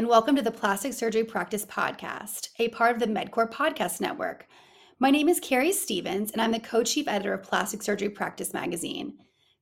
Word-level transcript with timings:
and 0.00 0.08
welcome 0.08 0.34
to 0.34 0.40
the 0.40 0.50
Plastic 0.50 0.94
Surgery 0.94 1.24
Practice 1.24 1.66
Podcast, 1.66 2.48
a 2.58 2.68
part 2.68 2.94
of 2.94 3.00
the 3.00 3.06
MedQor 3.06 3.52
Podcast 3.52 4.00
Network. 4.00 4.46
My 4.98 5.10
name 5.10 5.28
is 5.28 5.38
Keri 5.38 5.72
Stephens, 5.72 6.30
and 6.30 6.40
I'm 6.40 6.52
the 6.52 6.58
co 6.58 6.82
chief 6.82 7.06
editor 7.06 7.34
of 7.34 7.42
Plastic 7.42 7.82
Surgery 7.82 8.08
Practice 8.08 8.54
magazine. 8.54 9.18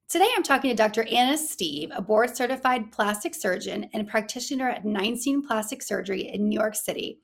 Today, 0.08 0.28
I'm 0.36 0.44
talking 0.44 0.70
to 0.70 0.76
Dr. 0.76 1.02
Anna 1.10 1.36
Steve, 1.36 1.90
a 1.92 2.00
board 2.00 2.36
certified 2.36 2.92
plastic 2.92 3.34
surgeon 3.34 3.90
and 3.92 4.06
practitioner 4.06 4.68
at 4.68 4.84
Neinstein 4.84 5.44
Plastic 5.44 5.82
Surgery 5.82 6.30
in 6.32 6.48
New 6.48 6.56
York 6.56 6.76
City, 6.76 7.18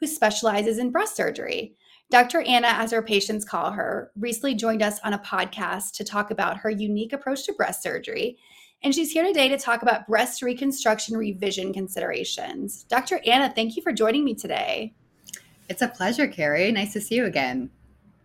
who 0.00 0.08
specializes 0.08 0.78
in 0.78 0.90
breast 0.90 1.14
surgery. 1.14 1.76
Dr. 2.10 2.40
Anna, 2.40 2.66
as 2.66 2.90
her 2.90 3.00
patients 3.00 3.44
call 3.44 3.70
her, 3.70 4.10
recently 4.16 4.56
joined 4.56 4.82
us 4.82 4.98
on 5.04 5.12
a 5.12 5.20
podcast 5.20 5.92
to 5.92 6.04
talk 6.04 6.32
about 6.32 6.56
her 6.56 6.70
unique 6.70 7.12
approach 7.12 7.46
to 7.46 7.52
breast 7.52 7.80
surgery 7.80 8.38
and 8.82 8.94
she's 8.94 9.10
here 9.10 9.24
today 9.24 9.48
to 9.48 9.58
talk 9.58 9.82
about 9.82 10.06
breast 10.06 10.42
reconstruction 10.42 11.16
revision 11.16 11.72
considerations. 11.72 12.84
Dr. 12.84 13.20
Anna, 13.26 13.52
thank 13.54 13.76
you 13.76 13.82
for 13.82 13.92
joining 13.92 14.24
me 14.24 14.34
today. 14.34 14.94
It's 15.68 15.82
a 15.82 15.88
pleasure, 15.88 16.28
Keri. 16.28 16.70
Nice 16.72 16.92
to 16.92 17.00
see 17.00 17.16
you 17.16 17.24
again. 17.24 17.70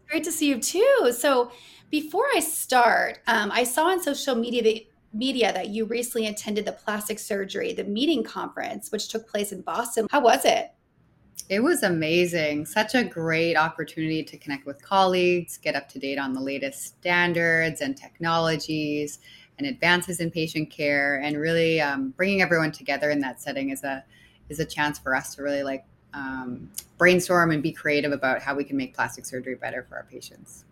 Great 0.07 0.23
to 0.25 0.31
see 0.31 0.47
you 0.47 0.59
too. 0.59 1.11
So, 1.17 1.51
before 1.89 2.25
I 2.33 2.39
start, 2.39 3.19
um, 3.27 3.51
I 3.51 3.63
saw 3.63 3.87
on 3.87 4.01
social 4.01 4.35
media 4.35 4.63
that 4.63 4.85
media 5.13 5.51
that 5.51 5.69
you 5.69 5.85
recently 5.85 6.27
attended 6.27 6.65
the 6.65 6.71
plastic 6.71 7.19
surgery, 7.19 7.73
the 7.73 7.83
meeting 7.83 8.23
conference, 8.23 8.91
which 8.91 9.09
took 9.09 9.27
place 9.27 9.51
in 9.51 9.61
Boston. 9.61 10.07
How 10.09 10.21
was 10.21 10.45
it? 10.45 10.71
It 11.49 11.61
was 11.61 11.83
amazing. 11.83 12.65
Such 12.65 12.95
a 12.95 13.03
great 13.03 13.55
opportunity 13.55 14.23
to 14.23 14.37
connect 14.37 14.65
with 14.65 14.81
colleagues, 14.81 15.57
get 15.57 15.75
up 15.75 15.89
to 15.89 15.99
date 15.99 16.17
on 16.17 16.33
the 16.33 16.39
latest 16.39 16.83
standards 16.83 17.81
and 17.81 17.97
technologies, 17.97 19.19
and 19.61 19.69
advances 19.69 20.19
in 20.19 20.31
patient 20.31 20.71
care 20.71 21.21
and 21.21 21.37
really 21.37 21.79
um, 21.79 22.09
bringing 22.17 22.41
everyone 22.41 22.71
together 22.71 23.11
in 23.11 23.19
that 23.19 23.39
setting 23.39 23.69
is 23.69 23.83
a 23.83 24.03
is 24.49 24.59
a 24.59 24.65
chance 24.65 24.97
for 24.97 25.15
us 25.15 25.35
to 25.35 25.43
really 25.43 25.61
like 25.61 25.85
um, 26.13 26.69
brainstorm 26.97 27.51
and 27.51 27.61
be 27.61 27.71
creative 27.71 28.11
about 28.11 28.41
how 28.41 28.55
we 28.55 28.63
can 28.63 28.75
make 28.75 28.95
plastic 28.95 29.25
surgery 29.25 29.55
better 29.55 29.83
for 29.87 29.95
our 29.95 30.03
patients. 30.03 30.65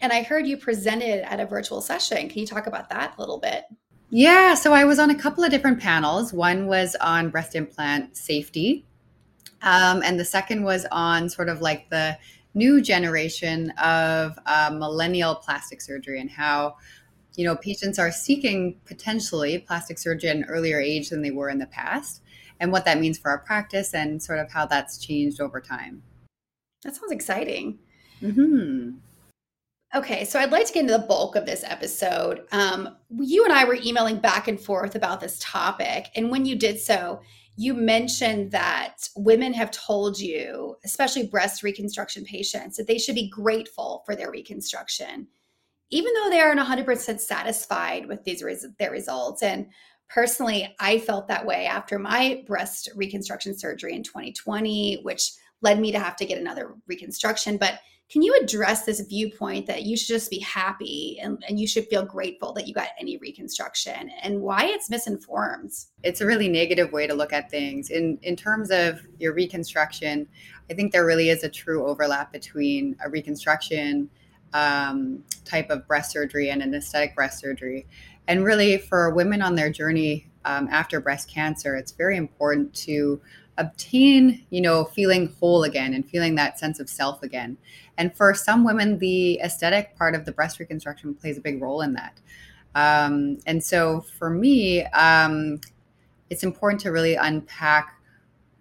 And 0.00 0.12
i 0.12 0.22
heard 0.22 0.46
you 0.46 0.56
presented 0.56 1.24
at 1.30 1.38
a 1.38 1.46
virtual 1.46 1.80
session. 1.80 2.28
Can 2.28 2.40
you 2.40 2.46
talk 2.46 2.66
about 2.66 2.90
that 2.90 3.14
a 3.16 3.20
little 3.20 3.38
bit? 3.38 3.66
Yeah 4.10 4.54
so 4.54 4.72
i 4.72 4.84
was 4.84 4.98
on 4.98 5.10
a 5.10 5.14
couple 5.14 5.44
of 5.44 5.50
different 5.50 5.80
panels. 5.80 6.32
One 6.32 6.66
was 6.66 6.96
on 6.96 7.30
breast 7.30 7.54
implant 7.54 8.16
safety 8.16 8.84
um, 9.62 10.02
and 10.04 10.18
the 10.18 10.24
second 10.24 10.64
was 10.64 10.86
on 10.90 11.28
sort 11.28 11.48
of 11.48 11.62
like 11.62 11.88
the 11.88 12.18
new 12.54 12.80
generation 12.80 13.70
of 13.82 14.38
uh, 14.46 14.70
millennial 14.72 15.34
plastic 15.36 15.80
surgery 15.80 16.20
and 16.20 16.30
how 16.30 16.76
you 17.36 17.44
know, 17.44 17.56
patients 17.56 17.98
are 17.98 18.12
seeking 18.12 18.80
potentially 18.84 19.58
plastic 19.58 19.98
surgery 19.98 20.30
at 20.30 20.36
an 20.36 20.44
earlier 20.44 20.80
age 20.80 21.10
than 21.10 21.22
they 21.22 21.30
were 21.30 21.48
in 21.48 21.58
the 21.58 21.66
past, 21.66 22.22
and 22.60 22.70
what 22.70 22.84
that 22.84 23.00
means 23.00 23.18
for 23.18 23.30
our 23.30 23.38
practice 23.38 23.94
and 23.94 24.22
sort 24.22 24.38
of 24.38 24.50
how 24.50 24.66
that's 24.66 24.98
changed 24.98 25.40
over 25.40 25.60
time. 25.60 26.02
That 26.84 26.94
sounds 26.94 27.12
exciting. 27.12 27.78
Mm-hmm. 28.22 28.90
Okay, 29.96 30.24
so 30.24 30.40
I'd 30.40 30.50
like 30.50 30.66
to 30.66 30.72
get 30.72 30.80
into 30.80 30.94
the 30.94 31.06
bulk 31.06 31.36
of 31.36 31.46
this 31.46 31.62
episode. 31.64 32.46
Um, 32.50 32.96
you 33.10 33.44
and 33.44 33.52
I 33.52 33.64
were 33.64 33.78
emailing 33.84 34.18
back 34.18 34.48
and 34.48 34.60
forth 34.60 34.94
about 34.94 35.20
this 35.20 35.38
topic, 35.40 36.08
and 36.16 36.30
when 36.30 36.46
you 36.46 36.56
did 36.56 36.80
so, 36.80 37.20
you 37.56 37.74
mentioned 37.74 38.50
that 38.50 39.08
women 39.14 39.52
have 39.52 39.70
told 39.70 40.18
you, 40.18 40.76
especially 40.84 41.28
breast 41.28 41.62
reconstruction 41.62 42.24
patients, 42.24 42.76
that 42.76 42.88
they 42.88 42.98
should 42.98 43.14
be 43.14 43.28
grateful 43.28 44.02
for 44.04 44.16
their 44.16 44.30
reconstruction 44.30 45.28
even 45.90 46.12
though 46.14 46.30
they 46.30 46.40
aren't 46.40 46.60
100% 46.60 47.20
satisfied 47.20 48.06
with 48.06 48.24
these 48.24 48.42
res- 48.42 48.66
their 48.78 48.90
results 48.90 49.42
and 49.42 49.66
personally 50.08 50.74
i 50.80 50.98
felt 50.98 51.28
that 51.28 51.46
way 51.46 51.66
after 51.66 51.98
my 51.98 52.42
breast 52.46 52.90
reconstruction 52.94 53.56
surgery 53.56 53.94
in 53.94 54.02
2020 54.02 55.00
which 55.02 55.32
led 55.64 55.80
me 55.80 55.90
to 55.90 55.98
have 55.98 56.14
to 56.16 56.26
get 56.26 56.38
another 56.38 56.74
reconstruction. 56.86 57.56
But 57.56 57.80
can 58.10 58.22
you 58.22 58.38
address 58.40 58.84
this 58.84 59.00
viewpoint 59.00 59.66
that 59.66 59.82
you 59.82 59.96
should 59.96 60.08
just 60.14 60.30
be 60.30 60.38
happy 60.40 61.18
and, 61.22 61.42
and 61.48 61.58
you 61.58 61.66
should 61.66 61.86
feel 61.86 62.04
grateful 62.04 62.52
that 62.52 62.68
you 62.68 62.74
got 62.74 62.88
any 63.00 63.16
reconstruction 63.16 64.10
and 64.22 64.42
why 64.42 64.66
it's 64.66 64.90
misinformed? 64.90 65.72
It's 66.02 66.20
a 66.20 66.26
really 66.26 66.48
negative 66.48 66.92
way 66.92 67.06
to 67.06 67.14
look 67.14 67.32
at 67.32 67.50
things. 67.50 67.88
In 67.88 68.18
in 68.22 68.36
terms 68.36 68.70
of 68.70 69.00
your 69.18 69.32
reconstruction 69.32 70.28
i 70.70 70.74
think 70.74 70.92
there 70.92 71.06
really 71.06 71.30
is 71.30 71.44
a 71.44 71.48
true 71.48 71.86
overlap 71.86 72.32
between 72.32 72.96
a 73.04 73.08
reconstruction 73.08 74.08
um, 74.54 75.22
type 75.44 75.68
of 75.68 75.86
breast 75.86 76.12
surgery 76.12 76.48
and 76.48 76.62
an 76.62 76.74
aesthetic 76.74 77.14
breast 77.14 77.40
surgery. 77.40 77.86
And 78.26 78.44
really, 78.44 78.78
for 78.78 79.10
women 79.10 79.42
on 79.42 79.54
their 79.54 79.70
journey 79.70 80.30
um, 80.46 80.68
after 80.70 81.00
breast 81.00 81.28
cancer, 81.28 81.76
it's 81.76 81.92
very 81.92 82.16
important 82.16 82.72
to 82.74 83.20
obtain, 83.58 84.44
you 84.50 84.60
know, 84.60 84.84
feeling 84.84 85.34
whole 85.38 85.64
again 85.64 85.94
and 85.94 86.08
feeling 86.08 86.34
that 86.36 86.58
sense 86.58 86.80
of 86.80 86.88
self 86.88 87.22
again. 87.22 87.56
And 87.98 88.16
for 88.16 88.34
some 88.34 88.64
women, 88.64 88.98
the 88.98 89.38
aesthetic 89.40 89.96
part 89.96 90.14
of 90.14 90.24
the 90.24 90.32
breast 90.32 90.58
reconstruction 90.58 91.14
plays 91.14 91.38
a 91.38 91.40
big 91.40 91.60
role 91.60 91.82
in 91.82 91.92
that. 91.94 92.20
Um, 92.74 93.38
and 93.46 93.62
so 93.62 94.00
for 94.18 94.30
me, 94.30 94.84
um, 94.86 95.60
it's 96.30 96.42
important 96.42 96.80
to 96.82 96.90
really 96.90 97.14
unpack 97.14 98.00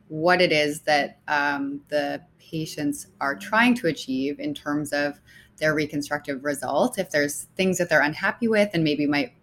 what 0.09 0.41
it 0.41 0.51
is 0.51 0.81
that 0.81 1.17
um, 1.27 1.81
the 1.89 2.21
patients 2.37 3.07
are 3.19 3.35
trying 3.35 3.73
to 3.73 3.87
achieve 3.87 4.39
in 4.39 4.53
terms 4.53 4.93
of 4.93 5.19
their 5.57 5.73
reconstructive 5.73 6.43
result. 6.43 6.97
If 6.97 7.09
there's 7.09 7.47
things 7.55 7.77
that 7.77 7.89
they're 7.89 8.01
unhappy 8.01 8.47
with 8.47 8.69
and 8.73 8.83
maybe 8.83 9.05
might 9.05 9.33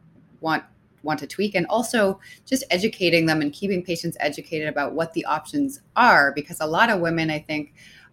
want 0.41 0.65
want 1.03 1.19
to 1.21 1.26
tweak. 1.26 1.54
And 1.54 1.66
also 1.66 2.21
just 2.47 2.65
educating 2.71 3.26
them 3.26 3.41
and 3.41 3.53
keeping 3.53 3.82
patients 3.82 4.16
educated 4.20 4.69
about 4.69 4.93
what 4.94 5.12
the 5.12 5.25
options 5.25 5.81
are 5.97 6.32
because 6.32 6.60
a 6.60 6.66
lot 6.66 6.91
of 6.91 7.00
women 7.00 7.31
i 7.31 7.38
think 7.38 7.72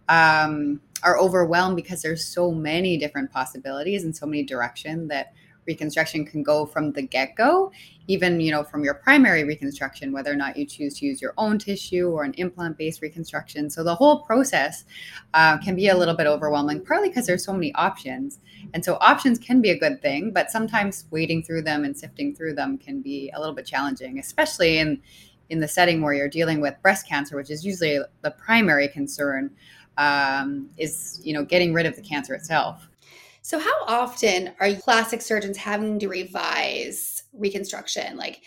um, 0.09 0.79
are 1.03 1.19
overwhelmed 1.19 1.75
because 1.75 2.01
there's 2.01 2.23
so 2.23 2.51
many 2.51 2.97
different 2.97 3.31
possibilities 3.31 4.03
and 4.03 4.15
so 4.15 4.25
many 4.25 4.43
direction 4.43 5.07
that 5.09 5.33
reconstruction 5.67 6.25
can 6.25 6.41
go 6.43 6.65
from 6.65 6.91
the 6.93 7.01
get-go 7.01 7.71
even 8.07 8.39
you 8.39 8.51
know 8.51 8.63
from 8.63 8.83
your 8.83 8.93
primary 8.93 9.43
reconstruction 9.43 10.11
whether 10.11 10.31
or 10.31 10.35
not 10.35 10.57
you 10.57 10.65
choose 10.65 10.97
to 10.99 11.05
use 11.05 11.21
your 11.21 11.33
own 11.37 11.59
tissue 11.59 12.09
or 12.09 12.23
an 12.23 12.33
implant-based 12.35 13.01
reconstruction. 13.01 13.69
So 13.69 13.83
the 13.83 13.95
whole 13.95 14.21
process 14.21 14.85
uh, 15.33 15.57
can 15.57 15.75
be 15.75 15.89
a 15.89 15.97
little 15.97 16.15
bit 16.15 16.27
overwhelming 16.27 16.83
partly 16.83 17.09
because 17.09 17.27
there's 17.27 17.43
so 17.43 17.53
many 17.53 17.73
options. 17.75 18.39
And 18.73 18.83
so 18.83 18.97
options 19.01 19.39
can 19.39 19.61
be 19.61 19.69
a 19.69 19.77
good 19.77 20.01
thing 20.01 20.31
but 20.31 20.49
sometimes 20.49 21.05
wading 21.11 21.43
through 21.43 21.63
them 21.63 21.83
and 21.83 21.95
sifting 21.95 22.35
through 22.35 22.53
them 22.53 22.77
can 22.77 23.01
be 23.01 23.31
a 23.35 23.39
little 23.39 23.55
bit 23.55 23.65
challenging 23.65 24.19
especially 24.19 24.77
in 24.77 25.01
in 25.49 25.59
the 25.59 25.67
setting 25.67 26.01
where 26.01 26.13
you're 26.13 26.27
dealing 26.27 26.59
with 26.59 26.75
breast 26.81 27.07
cancer 27.07 27.37
which 27.37 27.49
is 27.49 27.65
usually 27.65 27.99
the 28.21 28.31
primary 28.31 28.87
concern 28.87 29.49
um, 29.97 30.69
is 30.77 31.21
you 31.23 31.33
know 31.33 31.43
getting 31.43 31.73
rid 31.73 31.85
of 31.85 31.95
the 31.95 32.01
cancer 32.01 32.33
itself 32.33 32.89
so, 33.47 33.59
how 33.59 33.85
often 33.87 34.51
are 34.59 34.73
plastic 34.73 35.21
surgeons 35.21 35.55
having 35.55 35.99
to 35.99 36.09
revise 36.09 37.23
reconstruction? 37.31 38.17
Like, 38.17 38.41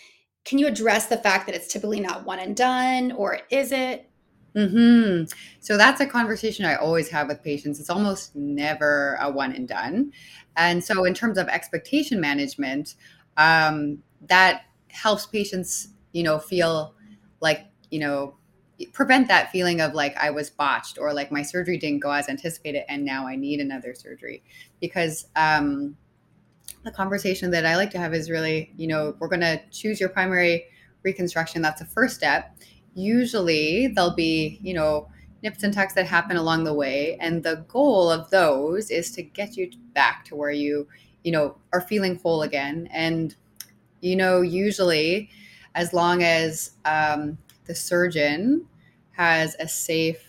can 0.45 0.59
you 0.59 0.67
address 0.67 1.07
the 1.07 1.17
fact 1.17 1.47
that 1.47 1.55
it's 1.55 1.67
typically 1.73 1.99
not 1.99 2.23
one 2.23 2.37
and 2.37 2.55
done, 2.55 3.11
or 3.13 3.39
is 3.49 3.71
it? 3.71 4.07
Hmm. 4.55 5.23
So 5.59 5.75
that's 5.75 6.01
a 6.01 6.05
conversation 6.05 6.65
I 6.65 6.75
always 6.75 7.09
have 7.09 7.29
with 7.29 7.41
patients. 7.41 7.79
It's 7.79 7.89
almost 7.89 8.35
never 8.35 9.17
a 9.19 9.31
one 9.31 9.55
and 9.55 9.67
done, 9.67 10.11
and 10.55 10.83
so 10.83 11.03
in 11.05 11.15
terms 11.15 11.39
of 11.39 11.47
expectation 11.47 12.21
management, 12.21 12.93
um, 13.37 14.03
that 14.27 14.65
helps 14.89 15.25
patients, 15.25 15.87
you 16.11 16.21
know, 16.21 16.37
feel 16.37 16.93
like 17.39 17.65
you 17.89 17.97
know 18.01 18.35
prevent 18.87 19.27
that 19.27 19.51
feeling 19.51 19.81
of 19.81 19.93
like 19.93 20.15
I 20.17 20.29
was 20.29 20.49
botched 20.49 20.97
or 20.99 21.13
like 21.13 21.31
my 21.31 21.41
surgery 21.41 21.77
didn't 21.77 21.99
go 21.99 22.11
as 22.11 22.29
anticipated 22.29 22.83
and 22.89 23.03
now 23.05 23.27
I 23.27 23.35
need 23.35 23.59
another 23.59 23.93
surgery. 23.93 24.43
Because 24.79 25.27
um, 25.35 25.95
the 26.83 26.91
conversation 26.91 27.51
that 27.51 27.65
I 27.65 27.75
like 27.75 27.91
to 27.91 27.99
have 27.99 28.13
is 28.13 28.29
really, 28.29 28.71
you 28.75 28.87
know, 28.87 29.15
we're 29.19 29.27
going 29.27 29.41
to 29.41 29.61
choose 29.71 29.99
your 29.99 30.09
primary 30.09 30.65
reconstruction. 31.03 31.61
That's 31.61 31.79
the 31.79 31.87
first 31.87 32.15
step. 32.15 32.57
Usually 32.93 33.87
there'll 33.87 34.15
be, 34.15 34.59
you 34.61 34.73
know, 34.73 35.09
nips 35.43 35.63
and 35.63 35.73
tucks 35.73 35.93
that 35.93 36.05
happen 36.05 36.37
along 36.37 36.63
the 36.63 36.73
way. 36.73 37.17
And 37.19 37.43
the 37.43 37.65
goal 37.67 38.09
of 38.09 38.29
those 38.29 38.91
is 38.91 39.11
to 39.13 39.23
get 39.23 39.57
you 39.57 39.71
back 39.93 40.25
to 40.25 40.35
where 40.35 40.51
you, 40.51 40.87
you 41.23 41.31
know, 41.31 41.57
are 41.73 41.81
feeling 41.81 42.15
whole 42.17 42.43
again. 42.43 42.87
And, 42.91 43.35
you 44.01 44.15
know, 44.15 44.41
usually 44.41 45.29
as 45.75 45.93
long 45.93 46.21
as 46.23 46.71
um, 46.85 47.37
the 47.65 47.75
surgeon 47.75 48.67
has 49.21 49.55
a 49.59 49.67
safe 49.67 50.25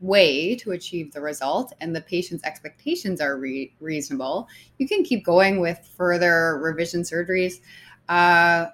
way 0.00 0.56
to 0.56 0.72
achieve 0.72 1.12
the 1.12 1.20
result 1.20 1.72
and 1.80 1.94
the 1.94 2.00
patient's 2.00 2.42
expectations 2.42 3.20
are 3.20 3.38
re- 3.38 3.72
reasonable, 3.78 4.48
you 4.78 4.88
can 4.88 5.04
keep 5.04 5.24
going 5.24 5.60
with 5.60 5.78
further 5.96 6.58
revision 6.60 7.02
surgeries 7.02 7.60
uh, 8.08 8.66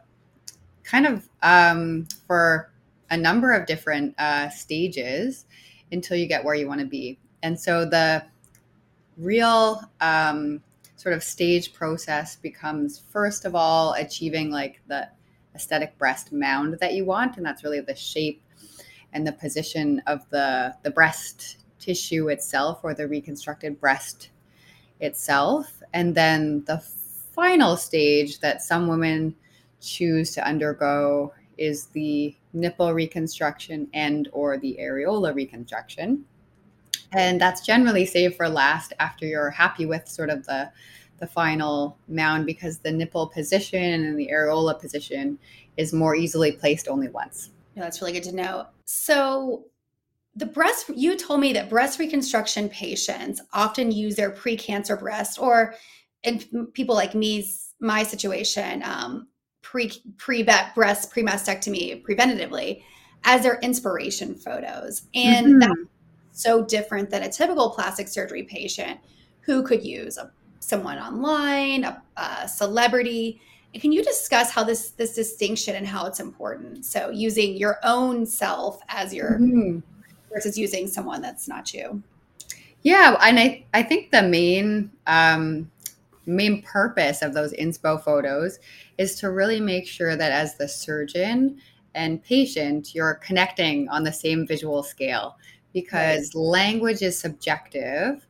kind 0.82 1.06
of 1.06 1.28
um, 1.42 2.08
for 2.26 2.72
a 3.10 3.16
number 3.18 3.52
of 3.52 3.66
different 3.66 4.14
uh, 4.18 4.48
stages 4.48 5.44
until 5.92 6.16
you 6.16 6.26
get 6.26 6.42
where 6.42 6.54
you 6.54 6.66
want 6.66 6.80
to 6.80 6.86
be. 6.86 7.18
And 7.42 7.60
so 7.60 7.84
the 7.84 8.24
real 9.18 9.82
um, 10.00 10.62
sort 10.96 11.14
of 11.14 11.22
stage 11.22 11.74
process 11.74 12.36
becomes 12.36 13.02
first 13.12 13.44
of 13.44 13.54
all 13.54 13.92
achieving 13.92 14.50
like 14.50 14.80
the 14.86 15.06
aesthetic 15.54 15.98
breast 15.98 16.32
mound 16.32 16.78
that 16.80 16.94
you 16.94 17.04
want. 17.04 17.36
And 17.36 17.44
that's 17.44 17.62
really 17.62 17.80
the 17.80 17.94
shape 17.94 18.40
and 19.16 19.26
the 19.26 19.32
position 19.32 20.02
of 20.06 20.28
the, 20.28 20.76
the 20.82 20.90
breast 20.90 21.64
tissue 21.78 22.28
itself 22.28 22.80
or 22.82 22.92
the 22.92 23.08
reconstructed 23.08 23.80
breast 23.80 24.28
itself. 25.00 25.82
And 25.94 26.14
then 26.14 26.64
the 26.66 26.78
final 27.34 27.76
stage 27.76 28.40
that 28.40 28.60
some 28.60 28.88
women 28.88 29.34
choose 29.80 30.32
to 30.34 30.46
undergo 30.46 31.32
is 31.56 31.86
the 31.86 32.36
nipple 32.52 32.92
reconstruction 32.92 33.88
and 33.94 34.28
or 34.32 34.58
the 34.58 34.76
areola 34.80 35.34
reconstruction 35.34 36.24
and 37.12 37.40
that's 37.40 37.60
generally 37.60 38.04
saved 38.04 38.36
for 38.36 38.48
last 38.48 38.92
after 38.98 39.26
you're 39.26 39.50
happy 39.50 39.86
with 39.86 40.08
sort 40.08 40.30
of 40.30 40.44
the 40.46 40.70
the 41.18 41.26
final 41.26 41.96
mound 42.08 42.44
because 42.44 42.78
the 42.78 42.92
nipple 42.92 43.26
position 43.26 43.82
and 43.82 44.18
the 44.18 44.28
areola 44.30 44.78
position 44.78 45.38
is 45.76 45.92
more 45.92 46.14
easily 46.14 46.52
placed 46.52 46.88
only 46.88 47.08
once. 47.08 47.50
That's 47.76 48.00
really 48.00 48.12
good 48.12 48.24
to 48.24 48.34
know. 48.34 48.66
So 48.84 49.66
the 50.34 50.46
breast 50.46 50.90
you 50.94 51.16
told 51.16 51.40
me 51.40 51.52
that 51.54 51.70
breast 51.70 51.98
reconstruction 51.98 52.68
patients 52.68 53.40
often 53.52 53.90
use 53.90 54.16
their 54.16 54.30
pre-cancer 54.30 54.96
breast 54.96 55.38
or 55.40 55.74
in 56.22 56.66
people 56.72 56.94
like 56.94 57.14
me's 57.14 57.74
my 57.80 58.02
situation 58.02 58.82
um, 58.84 59.28
pre 59.62 59.90
pre 60.18 60.42
breast 60.74 61.10
pre 61.10 61.22
mastectomy 61.22 62.02
preventatively 62.04 62.82
as 63.24 63.42
their 63.42 63.58
inspiration 63.60 64.34
photos 64.34 65.08
and 65.14 65.46
mm-hmm. 65.46 65.58
that's 65.58 65.80
so 66.32 66.64
different 66.64 67.08
than 67.08 67.22
a 67.22 67.30
typical 67.30 67.70
plastic 67.70 68.06
surgery 68.06 68.42
patient 68.42 69.00
who 69.40 69.62
could 69.62 69.84
use 69.84 70.18
a, 70.18 70.30
someone 70.60 70.98
online 70.98 71.84
a, 71.84 72.02
a 72.16 72.46
celebrity 72.46 73.40
can 73.80 73.92
you 73.92 74.02
discuss 74.02 74.50
how 74.50 74.64
this 74.64 74.90
this 74.90 75.14
distinction 75.14 75.74
and 75.74 75.86
how 75.86 76.06
it's 76.06 76.20
important 76.20 76.84
so 76.84 77.10
using 77.10 77.56
your 77.56 77.78
own 77.82 78.26
self 78.26 78.80
as 78.88 79.12
your 79.12 79.38
mm-hmm. 79.38 79.78
versus 80.32 80.58
using 80.58 80.86
someone 80.86 81.20
that's 81.20 81.48
not 81.48 81.72
you 81.72 82.02
yeah 82.82 83.16
and 83.22 83.38
i 83.38 83.64
i 83.74 83.82
think 83.82 84.10
the 84.10 84.22
main 84.22 84.90
um 85.06 85.70
main 86.26 86.60
purpose 86.62 87.22
of 87.22 87.34
those 87.34 87.52
inspo 87.54 88.02
photos 88.02 88.58
is 88.98 89.14
to 89.14 89.30
really 89.30 89.60
make 89.60 89.86
sure 89.86 90.16
that 90.16 90.32
as 90.32 90.56
the 90.56 90.68
surgeon 90.68 91.60
and 91.96 92.22
patient, 92.22 92.94
you're 92.94 93.14
connecting 93.14 93.88
on 93.88 94.04
the 94.04 94.12
same 94.12 94.46
visual 94.46 94.82
scale 94.82 95.36
because 95.72 96.34
right. 96.34 96.40
language 96.40 97.02
is 97.02 97.18
subjective 97.18 98.26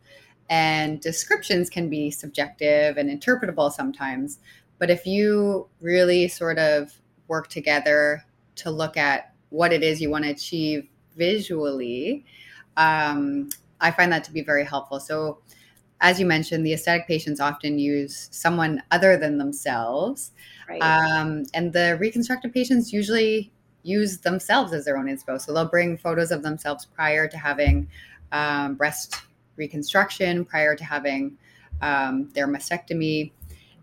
and 0.48 1.00
descriptions 1.00 1.68
can 1.68 1.90
be 1.90 2.10
subjective 2.10 2.96
and 2.96 3.10
interpretable 3.10 3.70
sometimes. 3.70 4.38
But 4.78 4.90
if 4.90 5.06
you 5.06 5.68
really 5.80 6.28
sort 6.28 6.58
of 6.58 6.92
work 7.28 7.48
together 7.48 8.24
to 8.56 8.70
look 8.70 8.96
at 8.96 9.32
what 9.50 9.72
it 9.72 9.82
is 9.82 10.00
you 10.00 10.10
want 10.10 10.24
to 10.24 10.30
achieve 10.30 10.88
visually, 11.16 12.24
um, 12.76 13.48
I 13.80 13.90
find 13.90 14.12
that 14.12 14.24
to 14.24 14.32
be 14.32 14.42
very 14.42 14.64
helpful. 14.64 15.00
So 15.00 15.38
as 16.00 16.20
you 16.20 16.26
mentioned, 16.26 16.64
the 16.66 16.74
aesthetic 16.74 17.06
patients 17.06 17.40
often 17.40 17.78
use 17.78 18.28
someone 18.30 18.82
other 18.90 19.16
than 19.16 19.38
themselves. 19.38 20.32
Right. 20.68 20.80
Um, 20.82 21.44
and 21.54 21.72
the 21.72 21.96
reconstructive 21.98 22.52
patients 22.52 22.92
usually 22.92 23.50
use 23.82 24.18
themselves 24.18 24.72
as 24.72 24.84
their 24.84 24.98
own 24.98 25.06
inspo. 25.06 25.40
So 25.40 25.54
they'll 25.54 25.64
bring 25.64 25.96
photos 25.96 26.30
of 26.30 26.42
themselves 26.42 26.84
prior 26.84 27.28
to 27.28 27.38
having 27.38 27.88
um, 28.32 28.74
breast 28.74 29.22
reconstruction, 29.56 30.44
prior 30.44 30.74
to 30.76 30.84
having 30.84 31.38
um, 31.80 32.28
their 32.34 32.48
mastectomy. 32.48 33.32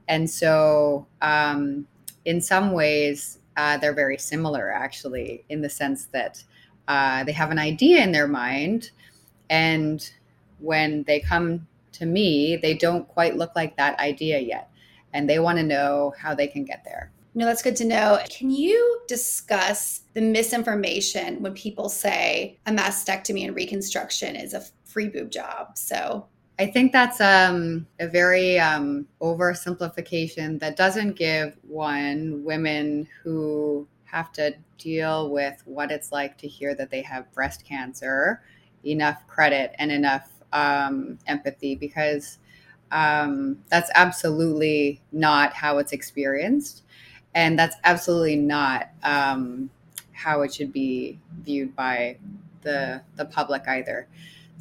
And 0.08 0.30
so, 0.30 1.08
um, 1.22 1.88
in 2.26 2.42
some 2.42 2.72
ways, 2.72 3.40
uh, 3.58 3.78
they're 3.78 3.94
very 3.94 4.18
similar, 4.18 4.72
actually, 4.72 5.44
in 5.50 5.62
the 5.62 5.70
sense 5.70 6.06
that 6.08 6.44
uh, 6.88 7.24
they 7.24 7.32
have 7.32 7.52
an 7.52 7.60
idea 7.60 8.02
in 8.04 8.12
their 8.12 8.28
mind. 8.28 8.92
And 9.50 10.10
when 10.60 11.04
they 11.04 11.20
come 11.20 11.68
to 11.94 12.06
me, 12.06 12.56
they 12.56 12.74
don't 12.74 13.08
quite 13.08 13.38
look 13.38 13.56
like 13.56 13.78
that 13.78 14.00
idea 14.00 14.40
yet. 14.40 14.70
And 15.14 15.30
they 15.30 15.40
want 15.40 15.60
to 15.60 15.64
know 15.64 16.14
how 16.18 16.34
they 16.34 16.48
can 16.48 16.66
get 16.66 16.84
there. 16.84 17.12
No, 17.36 17.46
that's 17.46 17.64
good 17.64 17.76
to 17.78 17.86
know. 17.86 18.20
Can 18.30 18.52
you 18.52 19.02
discuss 19.08 20.02
the 20.14 20.22
misinformation 20.22 21.42
when 21.42 21.54
people 21.54 21.90
say 21.90 22.60
a 22.68 22.72
mastectomy 22.72 23.46
and 23.46 23.56
reconstruction 23.56 24.36
is 24.36 24.54
a 24.54 24.64
free 24.86 25.08
boob 25.08 25.32
job? 25.32 25.78
So 25.78 26.28
I 26.64 26.68
think 26.68 26.94
that's 26.94 27.20
um, 27.20 27.86
a 28.00 28.08
very 28.08 28.58
um, 28.58 29.06
oversimplification 29.20 30.62
that 30.62 30.78
doesn't 30.78 31.18
give 31.18 31.58
one 31.68 32.42
women 32.46 33.06
who 33.22 33.86
have 34.06 34.32
to 34.34 34.56
deal 34.78 35.30
with 35.30 35.62
what 35.66 35.92
it's 35.92 36.14
like 36.14 36.38
to 36.38 36.48
hear 36.48 36.74
that 36.76 36.90
they 36.90 37.02
have 37.02 37.30
breast 37.34 37.66
cancer 37.66 38.44
enough 38.86 39.28
credit 39.28 39.76
and 39.78 39.92
enough 39.92 40.30
um, 40.54 41.20
empathy 41.28 41.76
because 41.76 42.40
um, 42.94 43.58
that's 43.70 43.92
absolutely 43.96 45.02
not 45.12 45.52
how 45.52 45.80
it's 45.80 45.92
experienced. 45.92 46.84
And 47.36 47.60
that's 47.60 47.76
absolutely 47.84 48.38
not 48.38 48.88
um, 49.04 49.70
how 50.14 50.44
it 50.44 50.54
should 50.54 50.72
be 50.72 51.20
viewed 51.42 51.76
by 51.76 52.20
the, 52.62 53.02
the 53.18 53.26
public 53.26 53.68
either. 53.68 54.08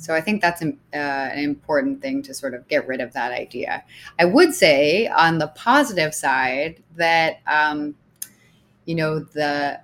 So 0.02 0.12
I 0.14 0.20
think 0.20 0.42
that's 0.42 0.62
an, 0.62 0.78
uh, 0.92 0.96
an 0.96 1.38
important 1.38 2.02
thing 2.02 2.22
to 2.24 2.34
sort 2.34 2.54
of 2.54 2.66
get 2.66 2.88
rid 2.88 3.00
of 3.00 3.12
that 3.12 3.30
idea. 3.30 3.84
I 4.18 4.24
would 4.24 4.52
say 4.52 5.06
on 5.06 5.38
the 5.38 5.46
positive 5.46 6.12
side 6.12 6.82
that, 6.96 7.40
um, 7.46 7.94
you 8.84 8.96
know, 8.96 9.20
the 9.20 9.80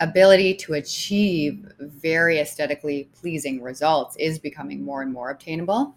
ability 0.00 0.54
to 0.54 0.74
achieve 0.74 1.72
very 1.78 2.40
aesthetically 2.40 3.08
pleasing 3.20 3.62
results 3.62 4.16
is 4.16 4.40
becoming 4.40 4.84
more 4.84 5.02
and 5.02 5.12
more 5.12 5.30
obtainable. 5.30 5.94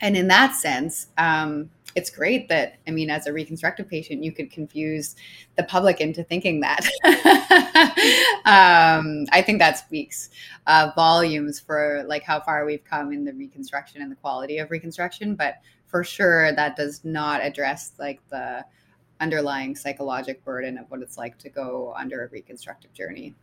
And 0.00 0.16
in 0.16 0.28
that 0.28 0.54
sense, 0.54 1.08
um, 1.18 1.68
it's 1.98 2.10
great 2.10 2.48
that 2.48 2.78
I 2.86 2.92
mean, 2.92 3.10
as 3.10 3.26
a 3.26 3.32
reconstructive 3.32 3.88
patient, 3.88 4.22
you 4.22 4.32
could 4.32 4.50
confuse 4.50 5.16
the 5.56 5.64
public 5.64 6.00
into 6.00 6.22
thinking 6.22 6.60
that. 6.60 6.86
um, 8.46 9.26
I 9.32 9.42
think 9.42 9.58
that 9.58 9.78
speaks 9.78 10.30
uh, 10.66 10.92
volumes 10.94 11.58
for 11.58 12.04
like 12.06 12.22
how 12.22 12.40
far 12.40 12.64
we've 12.64 12.84
come 12.84 13.12
in 13.12 13.24
the 13.24 13.32
reconstruction 13.32 14.00
and 14.00 14.10
the 14.10 14.16
quality 14.16 14.58
of 14.58 14.70
reconstruction. 14.70 15.34
But 15.34 15.56
for 15.86 16.04
sure, 16.04 16.52
that 16.52 16.76
does 16.76 17.04
not 17.04 17.42
address 17.42 17.92
like 17.98 18.20
the 18.30 18.64
underlying 19.20 19.74
psychological 19.74 20.40
burden 20.44 20.78
of 20.78 20.88
what 20.90 21.02
it's 21.02 21.18
like 21.18 21.36
to 21.38 21.48
go 21.48 21.92
under 21.98 22.24
a 22.24 22.28
reconstructive 22.28 22.92
journey. 22.92 23.34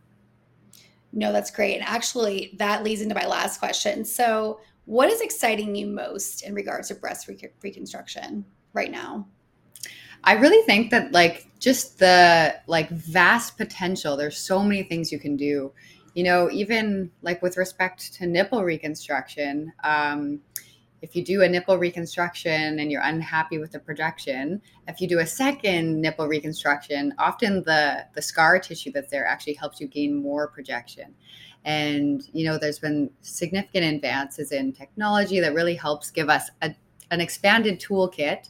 No, 1.12 1.30
that's 1.32 1.50
great. 1.50 1.76
And 1.76 1.84
actually, 1.84 2.54
that 2.58 2.82
leads 2.82 3.02
into 3.02 3.14
my 3.14 3.26
last 3.26 3.58
question. 3.58 4.04
So, 4.04 4.60
what 4.86 5.10
is 5.10 5.20
exciting 5.20 5.74
you 5.74 5.86
most 5.86 6.42
in 6.42 6.54
regards 6.54 6.88
to 6.88 6.94
breast 6.94 7.28
re- 7.28 7.38
reconstruction 7.62 8.44
right 8.72 8.90
now? 8.90 9.26
I 10.24 10.34
really 10.34 10.64
think 10.64 10.90
that 10.90 11.12
like 11.12 11.46
just 11.58 11.98
the 11.98 12.56
like 12.66 12.88
vast 12.90 13.56
potential. 13.58 14.16
There's 14.16 14.38
so 14.38 14.62
many 14.62 14.82
things 14.82 15.12
you 15.12 15.18
can 15.18 15.36
do. 15.36 15.72
You 16.14 16.24
know, 16.24 16.50
even 16.50 17.10
like 17.20 17.42
with 17.42 17.56
respect 17.56 18.14
to 18.14 18.26
nipple 18.26 18.64
reconstruction, 18.64 19.72
um, 19.84 20.40
if 21.06 21.14
you 21.14 21.24
do 21.24 21.42
a 21.42 21.48
nipple 21.48 21.78
reconstruction 21.78 22.80
and 22.80 22.90
you're 22.90 23.02
unhappy 23.02 23.58
with 23.58 23.70
the 23.70 23.78
projection, 23.78 24.60
if 24.88 25.00
you 25.00 25.06
do 25.06 25.20
a 25.20 25.26
second 25.26 26.00
nipple 26.00 26.26
reconstruction, 26.26 27.14
often 27.18 27.62
the 27.62 28.04
the 28.14 28.20
scar 28.20 28.58
tissue 28.58 28.90
that's 28.90 29.08
there 29.08 29.24
actually 29.24 29.54
helps 29.54 29.80
you 29.80 29.86
gain 29.86 30.20
more 30.20 30.48
projection. 30.48 31.14
And 31.64 32.28
you 32.32 32.44
know, 32.44 32.58
there's 32.58 32.80
been 32.80 33.08
significant 33.20 33.84
advances 33.84 34.50
in 34.50 34.72
technology 34.72 35.38
that 35.38 35.54
really 35.54 35.76
helps 35.76 36.10
give 36.10 36.28
us 36.28 36.50
a, 36.62 36.74
an 37.12 37.20
expanded 37.20 37.78
toolkit 37.78 38.48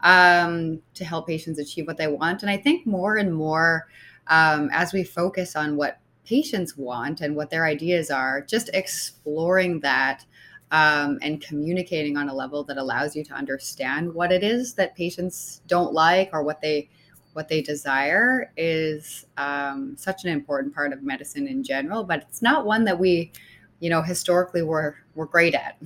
um, 0.00 0.82
to 0.92 1.06
help 1.06 1.26
patients 1.26 1.58
achieve 1.58 1.86
what 1.86 1.96
they 1.96 2.08
want. 2.08 2.42
And 2.42 2.50
I 2.50 2.58
think 2.58 2.86
more 2.86 3.16
and 3.16 3.34
more 3.34 3.86
um, 4.26 4.68
as 4.74 4.92
we 4.92 5.04
focus 5.04 5.56
on 5.56 5.76
what 5.76 6.00
patients 6.26 6.76
want 6.76 7.22
and 7.22 7.34
what 7.34 7.48
their 7.48 7.64
ideas 7.64 8.10
are, 8.10 8.42
just 8.42 8.68
exploring 8.74 9.80
that 9.80 10.26
um, 10.74 11.20
and 11.22 11.40
communicating 11.40 12.16
on 12.16 12.28
a 12.28 12.34
level 12.34 12.64
that 12.64 12.78
allows 12.78 13.14
you 13.14 13.22
to 13.22 13.32
understand 13.32 14.12
what 14.12 14.32
it 14.32 14.42
is 14.42 14.74
that 14.74 14.96
patients 14.96 15.62
don't 15.68 15.94
like 15.94 16.30
or 16.32 16.42
what 16.42 16.60
they 16.60 16.90
what 17.32 17.48
they 17.48 17.62
desire 17.62 18.52
is 18.56 19.24
um, 19.36 19.94
such 19.96 20.24
an 20.24 20.30
important 20.30 20.74
part 20.74 20.92
of 20.92 21.00
medicine 21.00 21.46
in 21.46 21.62
general 21.62 22.02
but 22.02 22.22
it's 22.28 22.42
not 22.42 22.66
one 22.66 22.84
that 22.84 22.98
we 22.98 23.30
you 23.78 23.88
know 23.88 24.02
historically 24.02 24.62
were 24.62 24.96
were 25.14 25.26
great 25.26 25.54
at 25.54 25.80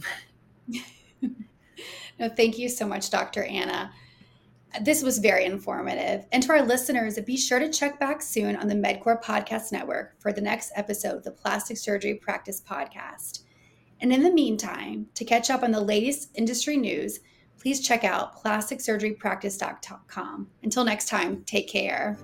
no 2.19 2.31
thank 2.31 2.59
you 2.59 2.67
so 2.67 2.87
much 2.87 3.11
dr 3.11 3.45
anna 3.45 3.91
this 4.83 5.03
was 5.03 5.19
very 5.19 5.47
informative. 5.47 6.27
And 6.31 6.43
to 6.43 6.53
our 6.53 6.63
listeners, 6.63 7.19
be 7.21 7.39
sure 7.39 7.59
to 7.59 7.73
check 7.73 7.99
back 7.99 8.21
soon 8.21 8.55
on 8.55 8.69
the 8.69 8.75
MedQor 8.75 9.23
Podcast 9.23 9.73
Network 9.73 10.21
for 10.21 10.31
the 10.31 10.43
next 10.43 10.73
episode 10.77 11.17
of 11.17 11.25
the 11.25 11.31
Plastic 11.31 11.79
Surgery 11.79 12.15
Practice 12.17 12.61
Podcast. 12.61 13.45
And 14.01 14.13
in 14.13 14.23
the 14.23 14.31
meantime, 14.31 15.07
to 15.15 15.25
catch 15.25 15.51
up 15.51 15.63
on 15.63 15.73
the 15.73 15.81
latest 15.81 16.31
industry 16.35 16.77
news, 16.77 17.21
please 17.61 17.87
check 17.87 18.05
out 18.05 18.43
plasticsurgerypractice.com. 18.43 20.49
Until 20.63 20.85
next 20.85 21.09
time, 21.09 21.43
take 21.45 21.69
care. 21.69 22.17